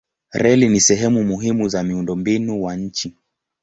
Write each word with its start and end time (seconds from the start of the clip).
Reli 0.33 0.69
ni 0.69 0.79
sehemu 0.81 1.23
muhimu 1.23 1.67
za 1.69 1.83
miundombinu 1.83 2.63
wa 2.63 2.75
nchi. 2.75 3.15